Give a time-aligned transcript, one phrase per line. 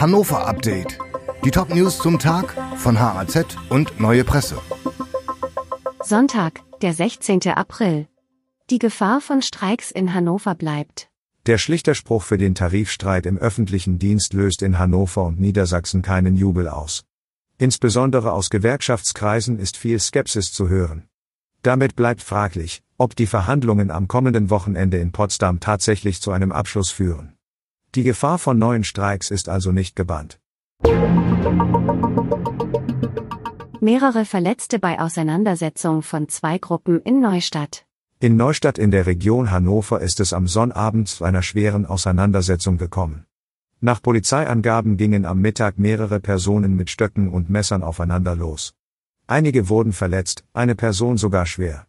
[0.00, 0.96] Hannover Update.
[1.44, 4.56] Die Top-News zum Tag von HAZ und Neue Presse.
[6.04, 7.48] Sonntag, der 16.
[7.48, 8.06] April.
[8.70, 11.08] Die Gefahr von Streiks in Hannover bleibt.
[11.46, 16.68] Der Schlichterspruch für den Tarifstreit im öffentlichen Dienst löst in Hannover und Niedersachsen keinen Jubel
[16.68, 17.02] aus.
[17.58, 21.08] Insbesondere aus Gewerkschaftskreisen ist viel Skepsis zu hören.
[21.62, 26.92] Damit bleibt fraglich, ob die Verhandlungen am kommenden Wochenende in Potsdam tatsächlich zu einem Abschluss
[26.92, 27.37] führen.
[27.94, 30.38] Die Gefahr von neuen Streiks ist also nicht gebannt.
[33.80, 37.86] Mehrere Verletzte bei Auseinandersetzung von zwei Gruppen in Neustadt.
[38.20, 43.24] In Neustadt in der Region Hannover ist es am Sonnabend zu einer schweren Auseinandersetzung gekommen.
[43.80, 48.74] Nach Polizeiangaben gingen am Mittag mehrere Personen mit Stöcken und Messern aufeinander los.
[49.28, 51.86] Einige wurden verletzt, eine Person sogar schwer.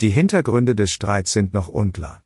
[0.00, 2.22] Die Hintergründe des Streits sind noch unklar.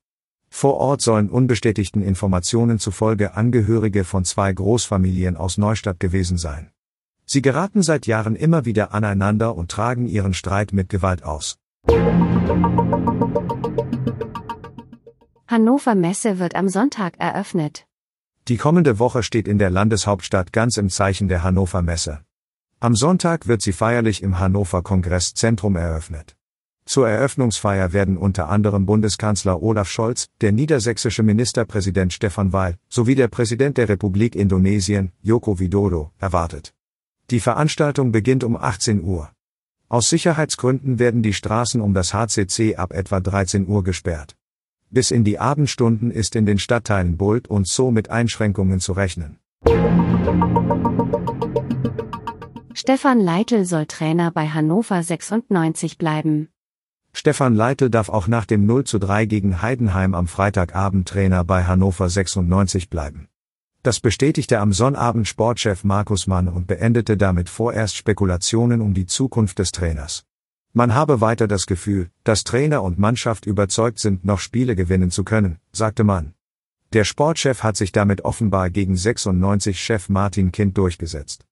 [0.49, 6.71] Vor Ort sollen unbestätigten Informationen zufolge Angehörige von zwei Großfamilien aus Neustadt gewesen sein.
[7.25, 11.59] Sie geraten seit Jahren immer wieder aneinander und tragen ihren Streit mit Gewalt aus.
[15.49, 17.87] Hannover Messe wird am Sonntag eröffnet.
[18.49, 22.21] Die kommende Woche steht in der Landeshauptstadt ganz im Zeichen der Hannover Messe.
[22.79, 26.37] Am Sonntag wird sie feierlich im Hannover Kongresszentrum eröffnet.
[26.87, 33.27] Zur Eröffnungsfeier werden unter anderem Bundeskanzler Olaf Scholz, der niedersächsische Ministerpräsident Stefan Weil sowie der
[33.27, 36.75] Präsident der Republik Indonesien, Joko Widodo, erwartet.
[37.31, 39.31] Die Veranstaltung beginnt um 18 Uhr.
[39.89, 44.37] Aus Sicherheitsgründen werden die Straßen um das HCC ab etwa 13 Uhr gesperrt.
[44.89, 49.41] Bis in die Abendstunden ist in den Stadtteilen Bult und Zoo mit Einschränkungen zu rechnen.
[52.75, 56.49] Stefan Leitl soll Trainer bei Hannover 96 bleiben.
[57.19, 61.65] Stefan Leitl darf auch nach dem 0 zu 3 gegen Heidenheim am Freitagabend Trainer bei
[61.65, 63.29] Hannover 96 bleiben.
[63.83, 69.59] Das bestätigte am Sonnabend Sportchef Markus Mann und beendete damit vorerst Spekulationen um die Zukunft
[69.61, 70.27] des Trainers.
[70.75, 75.25] Man habe weiter das Gefühl, dass Trainer und Mannschaft überzeugt sind, noch Spiele gewinnen zu
[75.25, 76.35] können, sagte Mann.
[76.93, 81.47] Der Sportchef hat sich damit offenbar gegen 96-Chef Martin Kind durchgesetzt.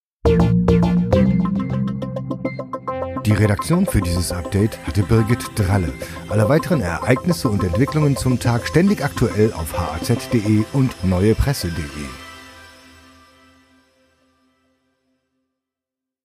[3.27, 5.95] Die Redaktion für dieses Update hatte Birgit Dralle.
[6.29, 12.24] Alle weiteren Ereignisse und Entwicklungen zum Tag ständig aktuell auf haz.de und neuepresse.de.